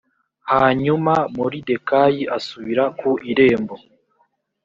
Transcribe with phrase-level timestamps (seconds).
[0.51, 3.75] hanyuma moridekayi asubira ku irembo